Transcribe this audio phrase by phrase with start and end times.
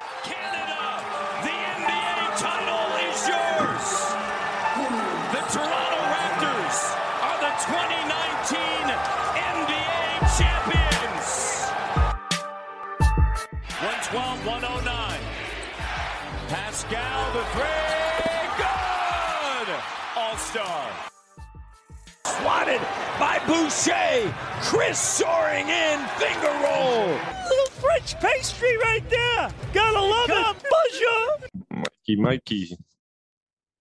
[0.00, 1.04] Canada,
[1.44, 3.86] the NBA title is yours.
[5.28, 6.78] The Toronto Raptors
[7.20, 8.88] are the 2019
[9.36, 11.68] NBA champions.
[13.76, 15.20] 112 109.
[16.48, 18.00] Pascal the three.
[18.56, 19.68] Good.
[20.16, 20.88] All star.
[22.24, 22.80] Swatted
[23.18, 24.32] by Boucher.
[24.62, 26.00] Chris soaring in.
[26.16, 27.39] Finger roll.
[27.80, 29.48] French pastry right there.
[29.72, 30.66] Gotta love it.
[30.68, 31.48] Bonjour.
[31.70, 32.76] Mikey, Mikey.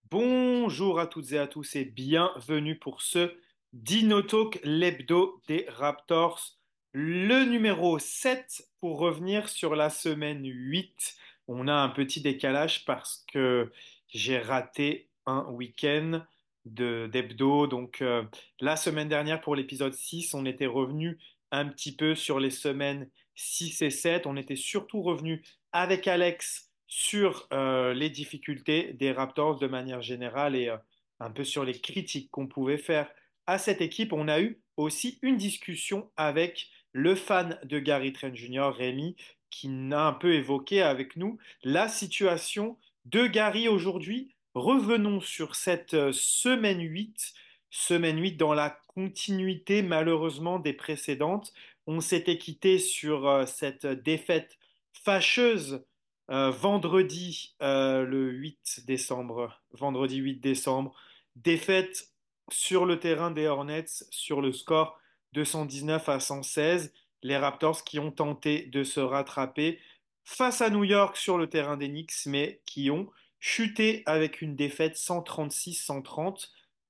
[0.10, 3.36] Bonjour à toutes et à tous et bienvenue pour ce
[3.74, 6.58] Dino Talk, l'hebdo des Raptors,
[6.94, 11.18] le numéro 7 pour revenir sur la semaine 8.
[11.50, 13.70] On a un petit décalage parce que
[14.08, 16.22] j'ai raté un week-end
[16.64, 17.68] de d'hebdo.
[17.68, 18.24] Donc euh,
[18.62, 21.20] la semaine dernière pour l'épisode 6, on était revenu
[21.52, 24.28] un petit peu sur les semaines 6 et 7.
[24.28, 30.56] On était surtout revenu avec Alex sur euh, les difficultés des Raptors de manière générale
[30.56, 30.78] et euh,
[31.20, 33.10] un peu sur les critiques qu'on pouvait faire
[33.46, 34.12] à cette équipe.
[34.12, 39.16] On a eu aussi une discussion avec le fan de Gary Trent Jr., Rémi,
[39.50, 44.36] qui a un peu évoqué avec nous la situation de Gary aujourd'hui.
[44.54, 47.34] Revenons sur cette euh, semaine 8,
[47.70, 51.54] semaine 8 dans la continuité malheureusement des précédentes.
[51.88, 54.58] On s'était quitté sur euh, cette défaite
[54.94, 55.84] fâcheuse
[56.30, 60.96] euh, vendredi euh, le 8 décembre, vendredi 8 décembre,
[61.36, 62.10] défaite
[62.52, 65.00] sur le terrain des Hornets sur le score
[65.34, 66.94] 219 à 116.
[67.24, 69.80] Les Raptors qui ont tenté de se rattraper
[70.24, 74.56] face à New York sur le terrain des Knicks, mais qui ont chuté avec une
[74.56, 76.50] défaite 136-130.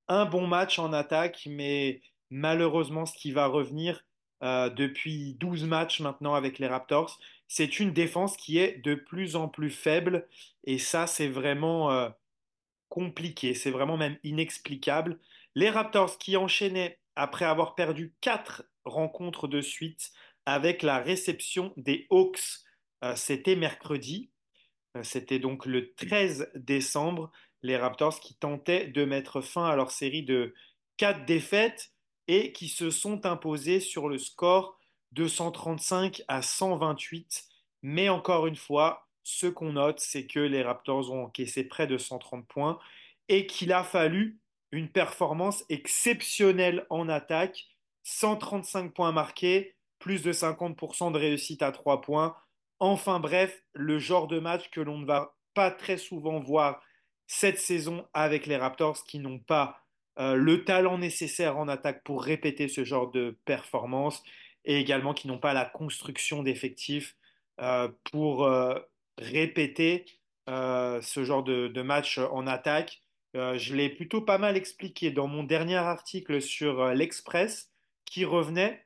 [0.09, 4.03] Un bon match en attaque, mais malheureusement, ce qui va revenir
[4.43, 9.35] euh, depuis 12 matchs maintenant avec les Raptors, c'est une défense qui est de plus
[9.35, 10.27] en plus faible.
[10.63, 12.09] Et ça, c'est vraiment euh,
[12.89, 13.53] compliqué.
[13.53, 15.19] C'est vraiment même inexplicable.
[15.55, 20.11] Les Raptors qui enchaînaient après avoir perdu quatre rencontres de suite
[20.45, 22.61] avec la réception des Hawks,
[23.03, 24.29] euh, c'était mercredi.
[25.03, 27.31] C'était donc le 13 décembre.
[27.61, 30.55] Les Raptors qui tentaient de mettre fin à leur série de
[30.97, 31.91] quatre défaites
[32.29, 34.77] et qui se sont imposés sur le score
[35.13, 37.43] de 135 à 128.
[37.81, 41.97] Mais encore une fois, ce qu'on note, c'est que les Raptors ont encaissé près de
[41.97, 42.77] 130 points
[43.29, 44.39] et qu'il a fallu
[44.71, 47.65] une performance exceptionnelle en attaque.
[48.03, 52.35] 135 points marqués, plus de 50% de réussite à 3 points.
[52.77, 56.79] Enfin bref, le genre de match que l'on ne va pas très souvent voir
[57.25, 59.81] cette saison avec les Raptors qui n'ont pas
[60.19, 64.21] euh, le talent nécessaire en attaque pour répéter ce genre de performance
[64.65, 67.15] et également qui n'ont pas la construction d'effectifs
[67.61, 68.77] euh, pour euh,
[69.17, 70.05] répéter
[70.47, 73.03] ce genre de, match en attaque.
[73.35, 77.71] Je l'ai plutôt pas mal expliqué dans mon dernier article sur l'Express
[78.05, 78.83] qui revenait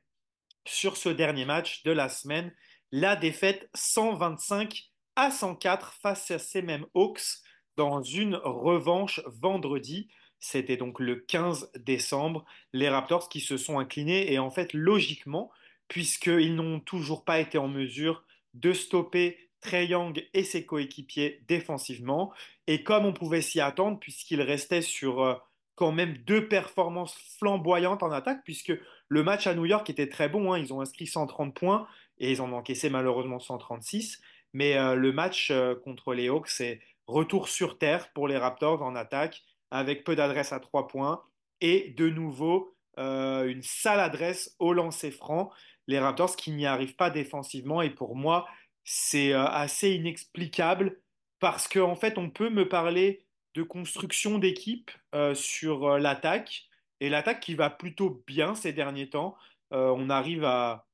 [0.66, 2.52] sur ce dernier match de la semaine,
[2.92, 7.40] la défaite 125 à 104 face à ces mêmes Hawks
[7.76, 10.08] dans une revanche vendredi.
[10.46, 12.44] C'était donc le 15 décembre.
[12.74, 15.50] Les Raptors qui se sont inclinés et en fait logiquement,
[15.88, 22.30] puisqu'ils n'ont toujours pas été en mesure de stopper Trae Young et ses coéquipiers défensivement.
[22.66, 25.34] Et comme on pouvait s'y attendre, puisqu'il restait sur euh,
[25.76, 28.74] quand même deux performances flamboyantes en attaque, puisque
[29.08, 31.88] le match à New York était très bon, hein, ils ont inscrit 130 points
[32.18, 34.20] et ils en ont encaissé malheureusement 136.
[34.52, 38.82] Mais euh, le match euh, contre les Hawks, c'est retour sur terre pour les Raptors
[38.82, 39.42] en attaque,
[39.74, 41.22] avec peu d'adresse à trois points.
[41.60, 45.50] Et de nouveau euh, une sale adresse au lancer franc.
[45.88, 47.82] Les Raptors qui n'y arrivent pas défensivement.
[47.82, 48.46] Et pour moi,
[48.84, 51.00] c'est euh, assez inexplicable
[51.40, 53.24] parce qu'en fait, on peut me parler
[53.54, 56.68] de construction d'équipe euh, sur l'attaque.
[57.00, 59.36] Et l'attaque qui va plutôt bien ces derniers temps.
[59.72, 60.86] On arrive à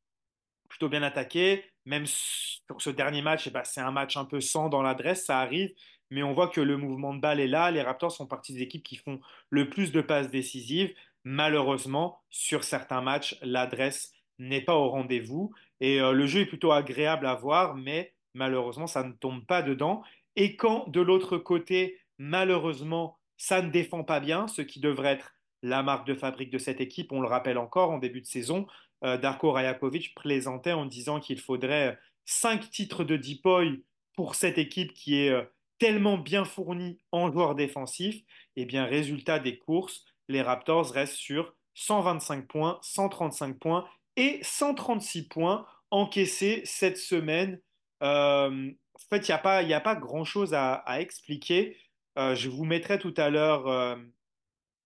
[0.70, 4.41] plutôt bien attaquer, même sur ce dernier match, eh ben, c'est un match un peu
[4.41, 5.74] sans dans l'adresse, ça arrive,
[6.10, 7.71] mais on voit que le mouvement de balle est là.
[7.71, 10.95] Les Raptors font partie des équipes qui font le plus de passes décisives.
[11.24, 16.72] Malheureusement, sur certains matchs, l'adresse n'est pas au rendez-vous et euh, le jeu est plutôt
[16.72, 20.03] agréable à voir, mais malheureusement, ça ne tombe pas dedans.
[20.36, 25.34] Et quand de l'autre côté, malheureusement, ça ne défend pas bien, ce qui devrait être
[25.63, 28.66] la marque de fabrique de cette équipe, on le rappelle encore en début de saison,
[29.04, 33.83] euh, Darko Rajakovic plaisantait en disant qu'il faudrait cinq titres de Deepoy
[34.15, 35.42] pour cette équipe qui est euh,
[35.80, 38.22] tellement bien fournie en joueurs défensifs.
[38.54, 45.28] Et bien, résultat des courses, les Raptors restent sur 125 points, 135 points et 136
[45.28, 47.60] points encaissés cette semaine
[48.03, 51.77] Euh, en fait, il n'y a pas, grand-chose à, expliquer.
[52.18, 53.97] Euh, je vous mettrai tout à l'heure euh,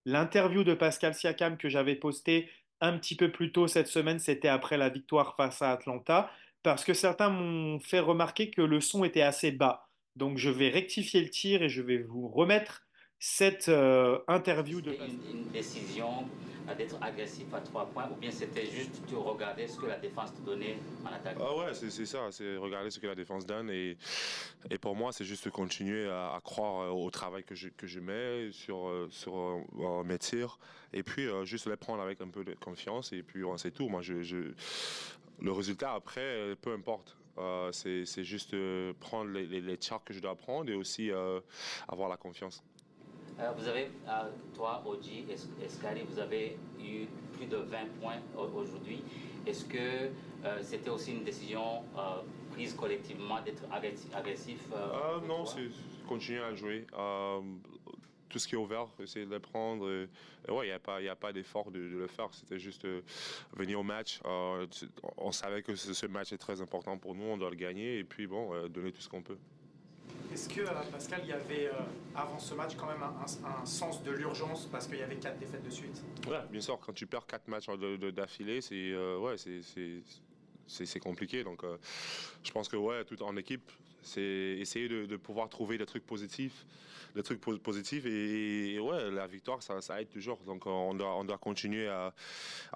[0.05, 2.51] l'interview de Pascal Siakam que j'avais posté
[2.81, 4.19] un petit peu plus tôt cette semaine.
[4.19, 6.31] C'était après la victoire face à Atlanta,
[6.63, 9.84] parce que certains m'ont fait remarquer que le son était assez bas.
[10.17, 12.83] Donc, je vais rectifier le tir et je vais vous remettre
[13.19, 16.09] cette euh, interview de C'était une, une décision
[16.79, 20.33] d'être agressif à trois points ou bien c'était juste tu regardais ce que la défense
[20.35, 23.45] te donnait en attaque Ah ouais, c'est c'est ça, c'est regarder ce que la défense
[23.45, 23.97] donne et,
[24.71, 27.69] et pour moi c'est juste de continuer à, à croire euh, au travail que je,
[27.69, 30.59] que je mets sur, euh, sur euh, mes tirs
[30.93, 33.71] et puis euh, juste les prendre avec un peu de confiance et puis ouais, c'est
[33.73, 33.89] tout.
[33.89, 34.53] Moi, je, je-
[35.41, 37.17] le résultat après, peu importe.
[37.39, 39.61] Euh, c'est juste euh, prendre les, les,
[40.05, 41.41] que je dois prendre et aussi euh,
[41.89, 42.63] avoir la confiance.
[43.41, 43.91] Euh, Vous avez,
[44.55, 45.25] toi, Oji
[45.65, 49.03] Escari, vous avez eu plus de 20 points au- aujourd'hui.
[49.47, 49.77] Est-ce que
[50.45, 52.23] euh, c'était aussi une décision euh,
[52.53, 53.65] prise collectivement d'être
[54.15, 55.69] agressif, euh, non, c'est
[56.07, 56.87] continuer à jouer.
[58.35, 59.89] Tout ce qui est ouvert, essayer de le prendre.
[59.89, 62.31] et ouais, il n'y a pas, il y a pas d'effort de, de le faire.
[62.35, 63.01] C'était juste euh,
[63.53, 64.19] venir au match.
[64.25, 64.67] Euh,
[65.19, 67.23] on savait que ce, ce match est très important pour nous.
[67.23, 67.99] On doit le gagner.
[68.01, 69.37] Et puis, bon, euh, donner tout ce qu'on peut.
[70.33, 71.75] Est-ce que, Pascal, il y avait euh,
[72.17, 73.15] avant ce match quand même un,
[73.47, 76.03] un- un sens de l'urgence parce qu'il y avait quatre défaites de suite?
[76.29, 80.03] Ouais, bien sûr, quand tu perds quatre matchs d'affilée, c'est ouais, c'est- c'est-
[80.67, 81.45] c'est c'est compliqué.
[81.45, 81.77] Donc, euh,
[82.43, 83.71] je pense que ouais, tout en équipe,
[84.05, 86.65] c'est essayer de, pouvoir trouver des trucs positifs,
[87.15, 90.39] des trucs po- positifs et, ouais, la victoire, ça, aide toujours.
[90.47, 92.13] Donc, on doit, on doit continuer à,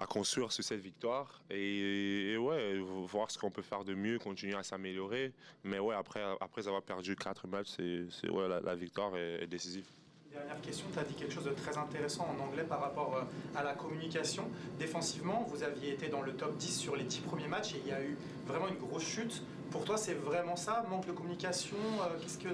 [0.09, 4.63] construire sur cette victoire et, ouais, voir ce qu'on peut faire de mieux, continuer à
[4.63, 5.31] s'améliorer.
[5.63, 9.47] Mais ouais, après, après avoir perdu quatre matchs, c'est ouais, la, la victoire est, est
[9.47, 9.85] décisive.
[10.31, 13.57] Dernière question, tu as dit quelque chose de très intéressant en anglais par rapport euh,
[13.57, 14.43] à la communication.
[14.77, 17.89] Défensivement, vous aviez été dans le top 10 sur les 10 premiers matchs et il
[17.89, 18.15] y a eu
[18.45, 19.41] vraiment une grosse chute.
[19.71, 22.49] Pour toi, c'est vraiment ça Manque de communication euh, Qu'est-ce que,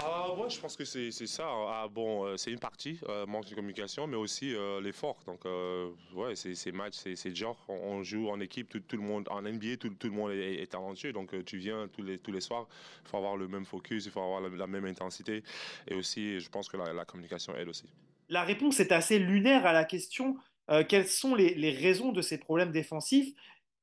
[0.00, 1.44] Ah ouais, je pense que c'est c'est ça.
[1.46, 5.18] Ah bon, euh, c'est une partie, euh, manque de communication, mais aussi euh, l'effort.
[5.26, 7.56] Donc euh, ouais, c'est ces matchs, c'est c'est dur.
[7.68, 10.30] On, on joue en équipe, tout, tout le monde en NBA, tout, tout le monde
[10.32, 11.12] est, est talentueux.
[11.12, 12.68] Donc euh, tu viens tous les tous les soirs,
[13.04, 15.42] il faut avoir le même focus, il faut avoir la, la même intensité,
[15.88, 17.86] et aussi, je pense que la, la communication aide aussi.
[18.28, 20.36] La réponse est assez lunaire à la question
[20.70, 23.34] euh, quelles sont les, les raisons de ces problèmes défensifs?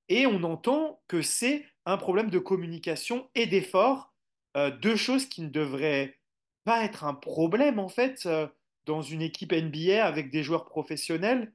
[0.08, 4.14] Et on entend que c'est un problème de communication et d'effort,
[4.56, 6.20] euh, deux choses qui ne devraient
[6.64, 8.48] pas être un problème en fait euh,
[8.86, 11.52] dans une équipe NBA avec des joueurs professionnels,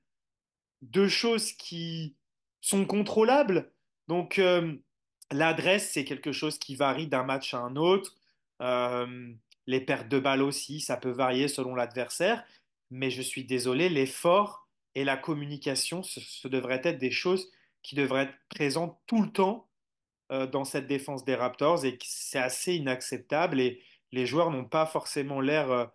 [0.82, 2.16] deux choses qui
[2.60, 3.72] sont contrôlables.
[4.08, 4.74] Donc euh,
[5.30, 8.16] l'adresse, c'est quelque chose qui varie d'un match à un autre.
[9.66, 12.44] Les pertes de balles aussi, ça peut varier selon l'adversaire.
[12.90, 17.50] Mais je suis désolé, l'effort et la communication, ce, ce devraient être des choses
[17.82, 19.68] qui devraient être présentes tout le temps
[20.46, 23.82] dans cette défense des Raptors et c'est assez inacceptable et
[24.12, 25.86] les joueurs n'ont pas forcément l'air euh,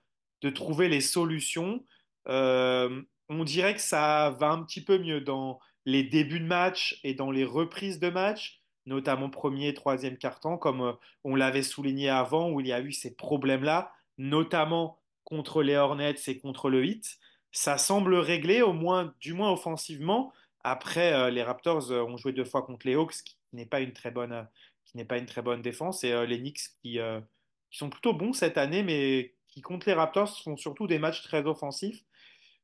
[0.41, 1.83] de trouver les solutions.
[2.27, 6.99] Euh, on dirait que ça va un petit peu mieux dans les débuts de match
[7.03, 10.93] et dans les reprises de match, notamment premier et troisième quart-temps, comme euh,
[11.23, 16.15] on l'avait souligné avant, où il y a eu ces problèmes-là, notamment contre les Hornets
[16.27, 17.17] et contre le Heat.
[17.51, 20.33] Ça semble réglé, au moins, du moins offensivement.
[20.63, 23.81] Après, euh, les Raptors euh, ont joué deux fois contre les Hawks, qui n'est pas
[23.81, 24.43] une très bonne, euh,
[24.85, 27.19] qui n'est pas une très bonne défense, et euh, les Knicks qui, euh,
[27.69, 31.23] qui sont plutôt bons cette année, mais qui contre les Raptors font surtout des matchs
[31.23, 32.03] très offensifs.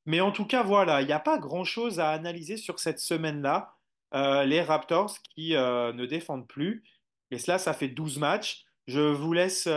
[0.05, 3.75] Mais en tout cas, voilà, il n'y a pas grand-chose à analyser sur cette semaine-là.
[4.13, 6.83] Les Raptors qui ne défendent plus.
[7.31, 8.65] Et cela, ça fait 12 matchs.
[8.87, 9.67] Je vous laisse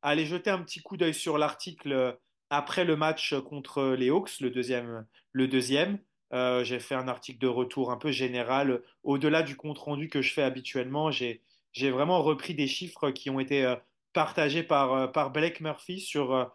[0.00, 2.16] aller jeter un petit coup d'œil sur l'article
[2.50, 5.06] après le match contre les Hawks, le deuxième.
[5.32, 5.98] Le deuxième.
[6.34, 8.82] Euh, j'ai fait un article de retour un peu général.
[9.04, 11.40] Au-delà du compte-rendu que je fais habituellement, j'ai,
[11.76, 13.76] vraiment repris des chiffres qui ont été euh,
[14.14, 16.46] partagés par, euh, Blake Murphy sur, euh,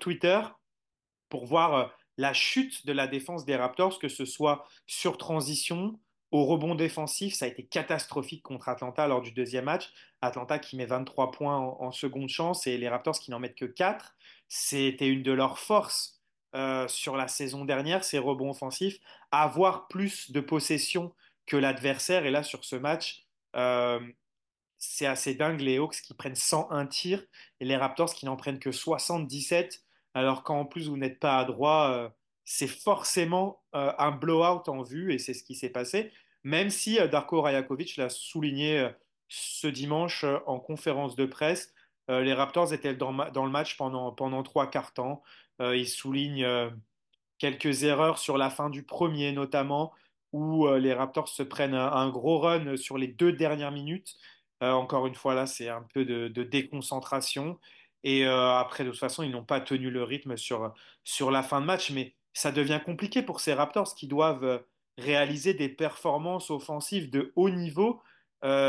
[0.00, 0.40] Twitter
[1.28, 1.86] pour voir euh,
[2.16, 5.98] la chute de la défense des Raptors, que ce soit sur transition,
[6.30, 7.34] au rebond défensif.
[7.34, 9.92] Ça a été catastrophique contre Atlanta lors du deuxième match.
[10.22, 13.58] Atlanta qui met 23 points en, en seconde chance et les Raptors qui n'en mettent
[13.58, 14.14] que 4.
[14.48, 16.21] C'était une de leurs forces
[16.54, 18.98] euh, sur la saison dernière, ces rebonds offensifs,
[19.30, 21.14] avoir plus de possession
[21.46, 22.26] que l'adversaire.
[22.26, 23.24] Et là, sur ce match,
[23.56, 23.98] euh,
[24.76, 27.24] c'est assez dingue, les Hawks qui prennent 101 tirs
[27.60, 29.82] et les Raptors qui n'en prennent que 77,
[30.12, 32.10] alors qu'en plus vous n'êtes pas à droit, euh,
[32.44, 36.12] c'est forcément un blowout en vue et c'est ce qui s'est passé,
[36.44, 38.90] même si Darko Rajakovic l'a souligné
[39.28, 41.72] ce dimanche en conférence de presse,
[42.08, 45.22] les Raptors étaient dans, le match pendant, pendant trois quarts temps.
[45.60, 46.70] Euh, il souligne euh,
[47.38, 49.92] quelques erreurs sur la fin du premier notamment,
[50.32, 54.16] où euh, les Raptors se prennent un, gros run sur les deux dernières minutes.
[54.60, 57.58] encore une fois, là, c'est un peu de, déconcentration.
[58.04, 60.72] Et après, de toute façon, ils n'ont pas tenu le rythme sur,
[61.30, 64.64] la fin de match, mais ça devient compliqué pour ces Raptors qui doivent
[64.98, 68.00] réaliser des performances offensives de haut niveau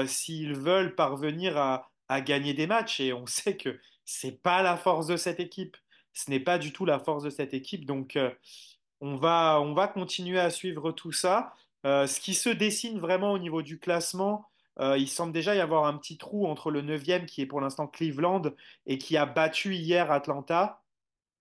[0.05, 2.99] s'ils veulent parvenir à, à gagner des matchs.
[2.99, 5.77] Et on sait que c'est pas la force de cette équipe.
[6.13, 7.85] Ce n'est pas du tout la force de cette équipe.
[7.85, 8.31] Donc, euh,
[9.01, 11.55] on va, on va continuer à suivre tout ça.
[11.85, 14.47] Euh, ce qui se dessine vraiment au niveau du classement,
[14.79, 17.61] euh, il semble déjà y avoir un petit trou entre le neuvième qui est pour
[17.61, 18.43] l'instant Cleveland
[18.85, 20.81] et qui a battu hier Atlanta,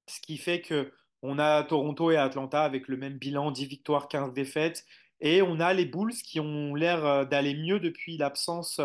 [0.09, 4.09] ce qui fait que on a Toronto et Atlanta avec le même bilan, 10 victoires,
[4.09, 4.85] 15 défaites,
[5.21, 8.81] et on a les Bulls qui ont l'air d'aller mieux depuis l'absence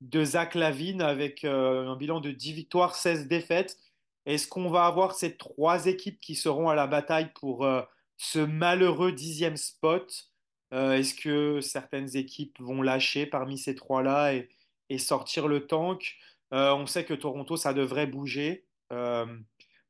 [0.00, 3.78] de Zach Lavine avec un bilan de 10 victoires, 16 défaites.
[4.26, 7.82] Est-ce qu'on va avoir ces trois équipes qui seront à la bataille pour euh,
[8.16, 10.30] ce malheureux dixième spot?
[10.72, 16.16] Euh, est-ce que certaines équipes vont lâcher parmi ces trois-là et, sortir le tank?
[16.52, 18.66] Euh, on sait que Toronto, ça devrait bouger.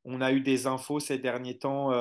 [0.03, 1.91] On a eu des infos ces derniers temps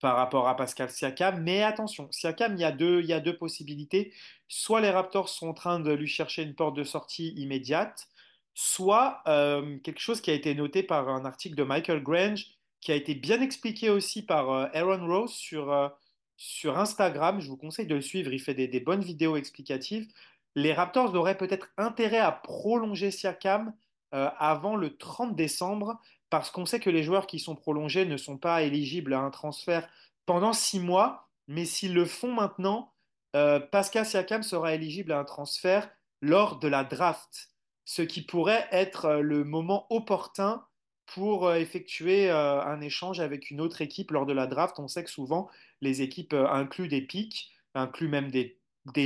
[0.00, 1.42] par rapport à Pascal Siakam.
[1.42, 4.12] Mais attention, Siakam, il y a deux possibilités.
[4.48, 8.08] Soit les Raptors sont en train de lui chercher une porte de sortie immédiate,
[8.54, 12.46] soit euh, quelque chose qui a été noté par un article de Michael Grange,
[12.80, 15.88] qui a été bien expliqué aussi par euh, Aaron Rose sur, euh,
[16.36, 17.40] sur Instagram.
[17.40, 20.08] Je vous conseille de le suivre, il fait des, des bonnes vidéos explicatives.
[20.56, 23.72] Les Raptors auraient peut-être intérêt à prolonger Siakam
[24.12, 28.38] avant le 30 décembre, parce qu'on sait que les joueurs qui sont prolongés ne sont
[28.38, 29.88] pas éligibles à un transfert
[30.26, 32.92] pendant six mois, mais s'ils le font maintenant,
[33.32, 35.88] Pascal Siakam sera éligible à un transfert
[36.20, 37.50] lors de la draft,
[37.84, 40.64] ce qui pourrait être euh, le moment opportun
[41.06, 44.78] pour euh, effectuer euh, un échange avec une autre équipe lors de la draft.
[44.78, 45.48] On sait que souvent
[45.80, 48.56] les équipes incluent des pics, incluent même des,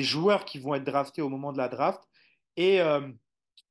[0.02, 2.02] joueurs qui vont être draftés au moment de la draft.
[2.56, 2.80] Et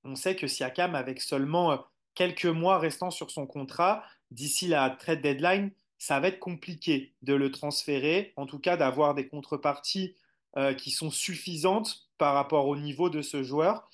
[0.06, 1.84] on sait que Siakam, avec seulement
[2.16, 7.34] quelques mois restant sur son contrat, d'ici la trade deadline, ça va être compliqué de
[7.34, 10.16] le transférer, en tout cas d'avoir des contreparties
[10.78, 13.90] qui sont suffisantes par rapport au niveau de ce joueur.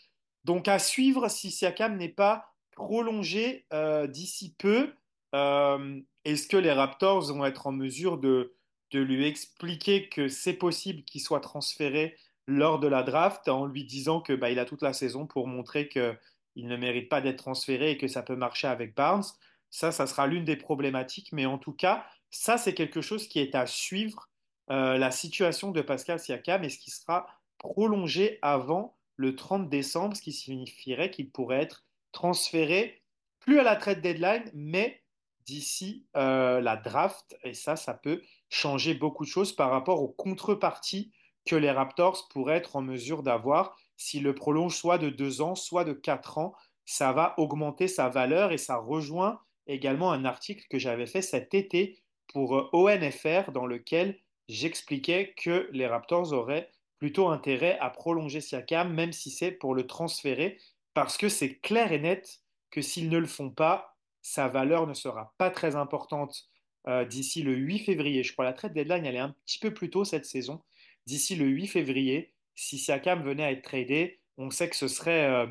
[0.49, 4.91] Donc à suivre si Siakam n'est pas prolongé euh, d'ici peu.
[5.35, 8.55] Euh, est-ce que les Raptors vont être en mesure de,
[8.91, 14.21] lui expliquer que c'est possible qu'il soit transféré lors de la draft en lui disant
[14.21, 16.17] que bah, il a toute la saison pour montrer que
[16.55, 19.25] il ne mérite pas d'être transféré et que ça peut marcher avec Barnes?
[19.69, 23.37] Ça, ça sera l'une des problématiques, mais en tout cas, ça, c'est quelque chose qui
[23.37, 24.27] est à suivre,
[24.71, 27.27] euh, la situation de Pascal Siakam et ce qui sera
[27.59, 31.83] prolongé avant le 30 décembre, ce qui signifierait qu'il pourrait être
[32.13, 33.01] transféré
[33.41, 35.03] plus à la trade deadline, mais
[35.45, 37.37] d'ici euh, la draft.
[37.43, 41.11] Et ça, ça peut changer beaucoup de choses par rapport aux contreparties
[41.45, 45.55] que les Raptors pourraient être en mesure d'avoir s'ils le prolongent soit de deux ans,
[45.55, 46.55] soit de quatre ans.
[46.85, 51.53] Ça va augmenter sa valeur et ça rejoint également un article que j'avais fait cet
[51.53, 58.41] été pour euh, ONFR dans lequel j'expliquais que les Raptors auraient plutôt intérêt à prolonger
[58.41, 60.57] Siakam, même si c'est pour le transférer,
[60.93, 62.41] parce que c'est clair et net
[62.71, 66.49] que s'ils ne le font pas, sa valeur ne sera pas très importante
[66.87, 68.23] euh, d'ici le 8 février.
[68.23, 70.61] Je crois la trade deadline, elle est un petit peu plus tôt cette saison.
[71.05, 75.25] D'ici le 8 février, si Siakam venait à être tradé, on sait que ce serait
[75.25, 75.47] euh,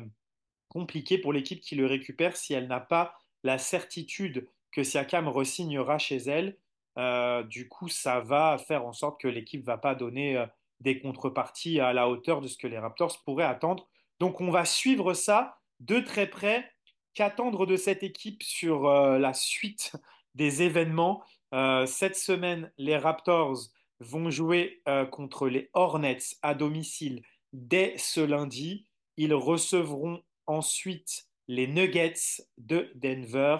[0.67, 5.97] compliqué pour l'équipe qui le récupère si elle n'a pas la certitude que Siakam resignera
[5.97, 6.57] chez elle.
[6.97, 10.45] Euh, du coup, ça va faire en sorte que l'équipe ne va pas donner
[10.79, 13.87] des contreparties à la hauteur de ce que les Raptors pourraient attendre.
[14.19, 16.71] Donc, on va suivre ça de très près.
[17.15, 19.93] Qu'attendre de cette équipe sur euh, la suite
[20.35, 21.23] des événements
[21.55, 23.57] Euh, Cette semaine, les Raptors
[23.99, 28.85] vont jouer euh, contre les Hornets à domicile dès ce lundi.
[29.17, 33.57] Ils recevront ensuite les Nuggets de Denver.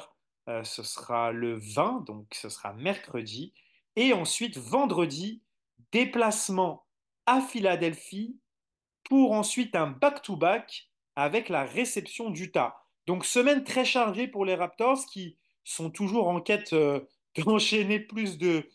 [0.63, 3.53] Ce sera le 20, donc ce sera mercredi.
[3.95, 5.43] Et ensuite, vendredi,
[5.91, 6.85] déplacement
[7.29, 8.39] à Philadelphie
[9.03, 12.75] pour ensuite un back-to-back avec la réception d'Utah.
[13.05, 17.01] Donc semaine très chargée pour les Raptors qui sont toujours en quête euh,
[17.37, 18.67] d'enchaîner plus de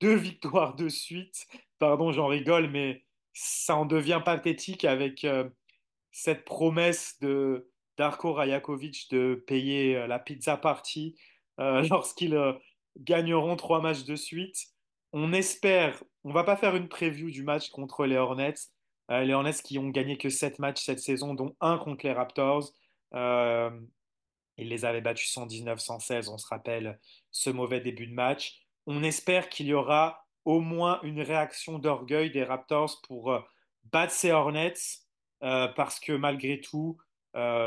[0.00, 1.48] deux victoires de suite.
[1.80, 5.48] Pardon, j'en rigole, mais ça en devient pathétique avec euh,
[6.12, 11.16] cette promesse de Darko Rajakovic de payer euh, la pizza party
[11.58, 12.38] lorsqu'ils
[12.98, 14.68] gagneront trois matchs de suite.
[15.12, 18.54] On espère, on va pas faire une preview du match contre les Hornets.
[19.10, 22.12] Euh, les Hornets qui ont gagné que sept matchs cette saison, dont un contre les
[22.12, 22.70] Raptors.
[23.14, 23.70] Euh,
[24.56, 26.98] ils les avaient battus 119-116, on se rappelle
[27.30, 28.60] ce mauvais début de match.
[28.86, 33.40] On espère qu'il y aura au moins une réaction d'orgueil des Raptors pour euh,
[33.84, 34.74] battre ces Hornets,
[35.40, 36.98] parce que malgré tout,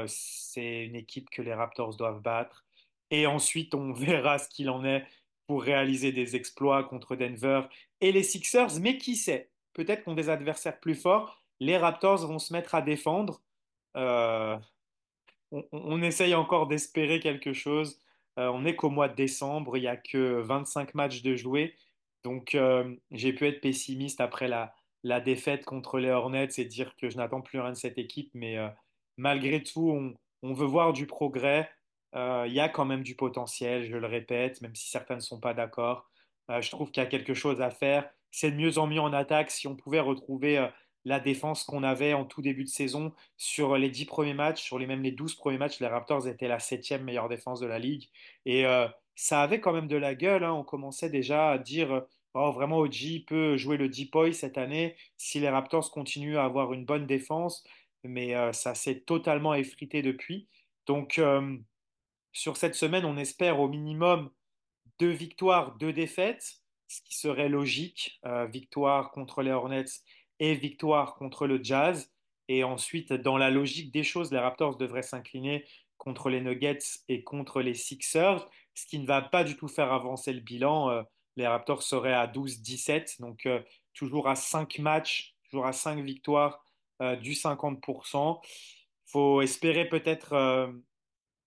[0.08, 2.66] c'est une équipe que les Raptors doivent battre.
[3.10, 5.06] Et ensuite, on verra ce qu'il en est
[5.48, 7.62] pour réaliser des exploits contre Denver
[8.02, 8.80] et les Sixers.
[8.82, 9.50] Mais qui sait?
[9.74, 11.42] Peut-être qu'ont des adversaires plus forts.
[11.60, 13.42] Les Raptors vont se mettre à défendre.
[13.96, 14.58] Euh,
[15.52, 18.00] on, essaye encore d'espérer quelque chose.
[18.40, 21.76] Euh, on n'est qu'au mois de décembre, il n'y a que 25 matchs de jouer.
[22.24, 26.96] Donc euh, j'ai pu être pessimiste après la, la, défaite contre les Hornets et dire
[26.96, 28.32] que je n'attends plus rien de cette équipe.
[28.34, 28.58] Mais
[29.18, 31.70] malgré tout, on, on, veut voir du progrès.
[32.14, 35.40] Il y a quand même du potentiel, je le répète, même si certains ne sont
[35.40, 36.11] pas d'accord.
[36.60, 38.10] Je trouve qu'il y a quelque chose à faire.
[38.32, 39.52] C'est de mieux en mieux en attaque.
[39.52, 40.68] Si on pouvait retrouver
[41.06, 43.14] la défense qu'on avait en tout début de saison.
[43.38, 46.48] Sur les 10 premiers matchs, sur les, même les 12 premiers matchs, les Raptors étaient
[46.48, 48.10] la septième meilleure défense de la ligue.
[48.46, 50.44] Et euh, ça avait quand même de la gueule.
[50.44, 50.54] Hein.
[50.54, 52.04] On commençait déjà à dire
[52.34, 56.46] oh, vraiment, OG peut jouer le deep boy cette année si les Raptors continuent à
[56.46, 57.64] avoir une bonne défense.
[58.04, 60.48] Mais euh, ça s'est totalement effrité depuis.
[60.88, 61.58] Donc, euh,
[62.34, 64.30] sur cette semaine, on espère au minimum
[65.00, 68.20] deux victoires, deux défaites, ce qui serait logique.
[68.50, 69.86] victoire contre les Hornets
[70.40, 72.12] et victoire contre le Jazz.
[72.48, 75.66] Et ensuite, dans la logique des choses, les Raptors devraient s'incliner
[76.02, 76.80] contre les Nuggets
[77.10, 80.90] et contre les Sixers, ce qui ne va pas du tout faire avancer le bilan.
[80.90, 81.04] Euh,
[81.36, 83.62] les Raptors seraient à 12-17, donc euh,
[83.94, 86.66] toujours à 5 matchs, toujours à 5 victoires
[87.04, 88.42] euh, du 50%.
[88.44, 90.74] Il faut espérer peut-être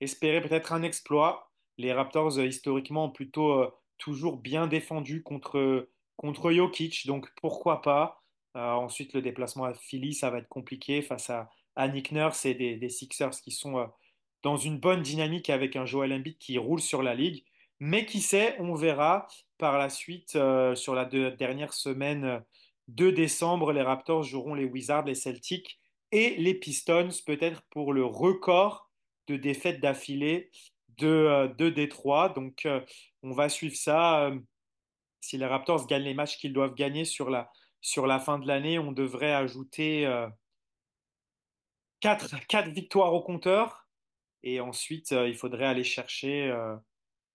[0.01, 1.51] espérer peut-être un exploit.
[1.79, 3.65] Les Raptors, historiquement, ont plutôt
[3.99, 8.25] toujours bien défendu contre, contre Jokic, donc pourquoi pas
[8.57, 11.51] euh, ensuite, le déplacement à Philly, ça va être compliqué face à,
[11.89, 13.87] Nick Nurse et des, Sixers qui sont euh,
[14.43, 17.45] dans une bonne dynamique avec un Joel Embiid qui roule sur la ligue.
[17.81, 19.27] Mais qui sait, on verra
[19.59, 22.45] par la suite, euh, sur la dernière semaine
[22.87, 25.81] de décembre, les Raptors joueront les Wizards, les Celtics
[26.13, 28.89] et les Pistons, peut-être pour le record
[29.27, 30.51] de défaites d'affilée
[30.99, 32.31] de, de Détroit.
[32.31, 32.67] Donc,
[33.23, 34.31] on va suivre ça.
[35.21, 37.51] si les Raptors gagnent les matchs qu'ils doivent gagner sur la,
[37.85, 40.07] sur la fin de l'année, on devrait ajouter
[42.01, 43.87] 4, euh, victoires au compteur.
[44.43, 46.77] Et ensuite, euh, il faudrait aller chercher, euh,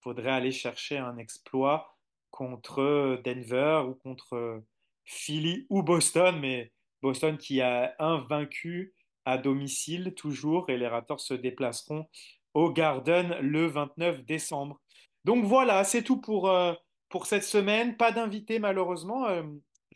[0.01, 1.95] faudrait aller chercher un exploit
[2.31, 4.63] contre Denver ou contre
[5.05, 6.39] Philly ou Boston.
[6.39, 10.71] Mais Boston qui a un vaincu à domicile toujours.
[10.71, 12.09] Et les Raptors se déplaceront
[12.53, 14.79] au Garden le 29 décembre.
[15.25, 16.51] Donc voilà, c'est tout pour,
[17.09, 17.97] pour cette semaine.
[17.97, 19.27] Pas d'invité malheureusement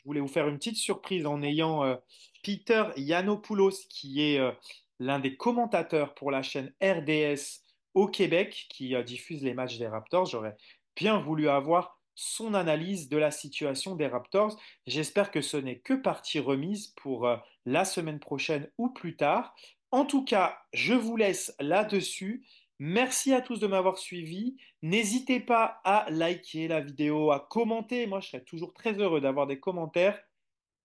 [0.04, 1.96] je voulais vous faire une petite surprise en ayant euh,
[2.44, 4.52] Peter Yanopoulos, qui est euh,
[5.00, 7.62] l'un des commentateurs pour la chaîne RDS
[7.94, 10.26] au Québec, qui euh, diffuse les matchs des Raptors.
[10.26, 10.58] J'aurais
[10.98, 14.60] bien voulu avoir son analyse de la situation des Raptors.
[14.88, 17.28] J'espère que ce n'est que partie remise pour
[17.66, 19.56] la semaine prochaine ou plus tard.
[19.94, 22.48] En tout cas, je vous laisse là-dessus.
[22.80, 24.58] Merci à tous de m'avoir suivi.
[24.82, 28.08] N'hésitez pas à liker la vidéo, à commenter.
[28.08, 30.20] Moi, je serais toujours très heureux d'avoir des commentaires.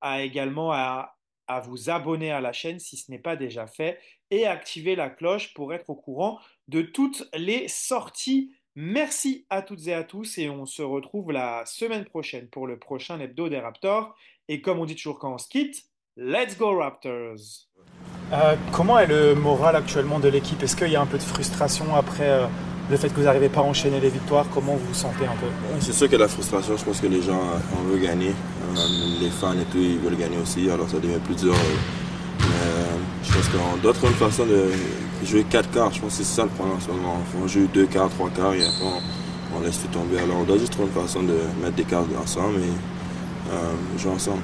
[0.03, 1.17] À également à,
[1.47, 3.99] à vous abonner à la chaîne si ce n'est pas déjà fait
[4.31, 8.53] et activer la cloche pour être au courant de toutes les sorties.
[8.75, 12.79] Merci à toutes et à tous et on se retrouve la semaine prochaine pour le
[12.79, 14.15] prochain hebdo des Raptors.
[14.49, 17.69] Et comme on dit toujours quand on se quitte, let's go Raptors!
[18.33, 20.63] Euh, comment est le moral actuellement de l'équipe?
[20.63, 22.47] Est-ce qu'il y a un peu de frustration après euh,
[22.91, 24.47] le fait que vous n'arrivez pas à enchaîner les victoires?
[24.53, 25.47] Comment vous vous sentez un peu?
[25.81, 26.77] C'est sûr qu'il y a la frustration.
[26.77, 27.41] Je pense que les gens
[27.79, 28.31] on veut gagner.
[28.77, 28.81] Euh,
[29.21, 30.69] les fans et tout, ils veulent gagner aussi.
[30.69, 31.55] Alors ça devient plus dur.
[32.41, 32.47] mais
[33.23, 34.71] je pense qu'on doit trouver une façon de
[35.25, 35.93] jouer quatre quarts.
[35.93, 37.17] Je pense que c'est ça le problème en ce moment.
[37.43, 38.85] On joue deux quarts, trois quarts et après
[39.57, 40.19] on, laisse tout tomber.
[40.19, 44.43] Alors on doit juste trouver une façon de mettre des cartes ensemble et jouer ensemble.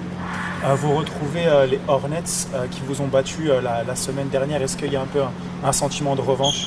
[0.65, 4.63] Euh, vous retrouvez euh, les Hornets euh, qui vous ont battu la, semaine dernière.
[4.63, 5.21] Est-ce qu'il y a un peu
[5.63, 6.67] un, sentiment de revanche?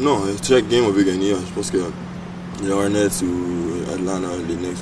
[0.00, 1.30] Non, chaque game on veut gagner.
[1.30, 1.78] Je pense que
[2.62, 4.80] les Hornets ou Atlanta, les Knicks,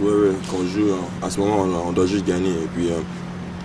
[0.50, 2.50] qu'on joue, à ce moment on, doit juste gagner.
[2.50, 2.88] Et puis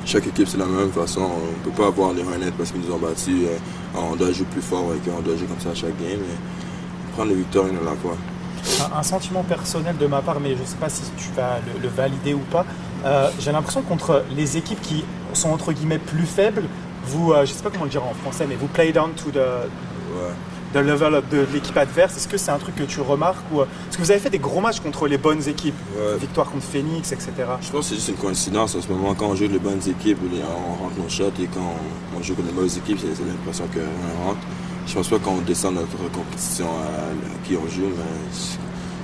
[0.04, 1.22] chaque équipe c'est la même façon.
[1.22, 3.48] On ne peut pas avoir les Hornets parce qu'ils nous ont battus.
[3.96, 6.20] on doit jouer plus fort et on doit jouer comme ça à chaque game.
[6.20, 8.18] Et prendre les victoires une à la fois.
[8.94, 11.88] Un, sentiment personnel de ma part, mais je ne sais pas si tu vas le
[11.88, 12.66] valider ou pas.
[13.06, 16.64] Euh, j'ai l'impression contre les équipes qui sont entre guillemets plus faibles,
[17.06, 19.32] vous, euh, je sais pas comment le dire en français, mais vous play down to
[19.32, 19.40] the,
[20.76, 22.18] level de l'équipe adverse.
[22.18, 24.30] Est-ce que c'est un truc que tu remarques ou est-ce euh, que vous avez fait
[24.30, 25.76] des gros matchs contre les bonnes équipes,
[26.20, 27.32] victoire contre Phoenix, etc.
[27.62, 29.16] Je pense que c'est juste une coïncidence en ce moment.
[29.16, 31.74] Quand on joue les bonnes équipes, on rentre nos shots et quand
[32.16, 34.40] on joue contre les mauvaises équipes, c'est l'impression qu'on rentre.
[34.86, 38.04] Je pense pas qu'on descend notre compétition à, qui on joue, mais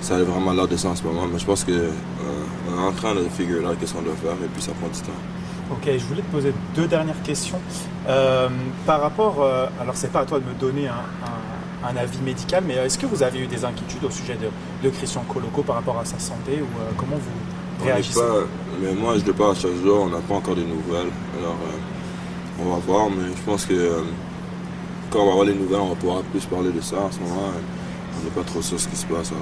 [0.03, 1.25] ça a vraiment l'air de ça en ce moment.
[1.31, 4.47] Mais je pense que est en train de figurer là qu'est-ce qu'on doit faire et
[4.53, 5.19] puis ça prend du temps.
[5.71, 7.59] Ok, je voulais te poser deux dernières questions.
[8.07, 8.49] Euh,
[8.85, 12.19] par rapport, euh, alors c'est pas à toi de me donner un, un- un avis
[12.19, 14.49] médical, mais est-ce que vous avez eu des inquiétudes au sujet de,
[14.85, 18.19] de Christian Coloco par rapport à sa santé ou euh, comment vous réagissez?
[18.19, 18.45] pas,
[18.81, 21.11] mais moi, je le parle à chaque jour, on n'a pas encore de nouvelles.
[21.39, 24.01] Alors, euh, on va voir, mais je pense que euh,
[25.09, 26.97] quand on va avoir les nouvelles, on pouvoir plus parler de ça.
[26.97, 29.31] En ce moment, euh, on n'est pas trop sûr ce qui se passe.
[29.31, 29.41] Alors.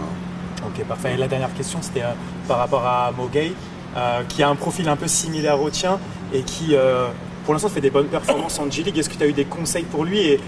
[0.65, 1.13] Ok, parfait.
[1.13, 2.13] Et la dernière question, c'était euh,
[2.47, 3.54] par rapport à Mogay,
[3.95, 6.00] euh, qui a un profil un peu similaire au tien
[6.34, 7.08] et qui, euh,
[7.45, 8.97] pour l'instant, fait des bonnes performances en G-League.
[8.97, 10.39] Est-ce que tu as eu des conseils pour lui et,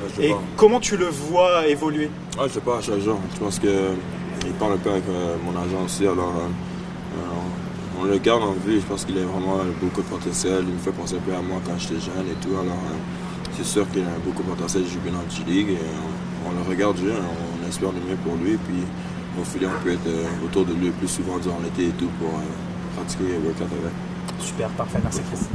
[0.56, 2.10] comment tu le vois évoluer?
[2.38, 3.20] Ah, je sais pas, à chaque jour.
[3.34, 5.04] Je pense qu'il parle un peu avec
[5.44, 6.04] mon agent aussi.
[6.04, 6.34] Alors,
[8.00, 8.80] on le garde en vue.
[8.80, 10.64] Je pense qu'il a vraiment beaucoup de potentiel.
[10.68, 12.54] Il me fait penser un peu à moi quand j'étais jeune et tout.
[12.54, 12.78] Alors,
[13.58, 14.84] c'est sûr qu'il a beaucoup de potentiel.
[14.86, 15.72] Il joue bien en G-League.
[15.72, 15.78] et
[16.46, 17.12] On, on le regarde jouer.
[17.12, 18.58] On espère le mieux pour lui.
[18.58, 18.84] Puis,
[19.40, 22.10] au filet, on peut être euh, autour de lui plus souvent durant l'été et tout
[22.20, 23.94] pour euh, pratiquer et workout avec.
[24.40, 25.00] Super, parfait.
[25.02, 25.48] Merci, Chris.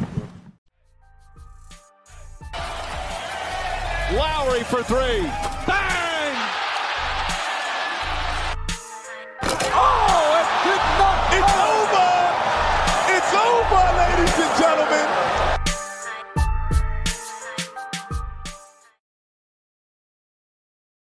[4.12, 5.27] Lowry for three.
[5.67, 5.98] Bang!